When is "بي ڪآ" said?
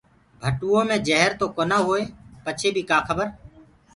2.75-2.97